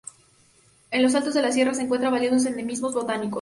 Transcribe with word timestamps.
En 0.89 1.03
los 1.03 1.13
altos 1.13 1.35
de 1.35 1.43
la 1.43 1.51
Sierra 1.51 1.75
se 1.75 1.83
encuentran 1.83 2.11
valiosos 2.11 2.47
endemismos 2.47 2.95
botánicos. 2.95 3.29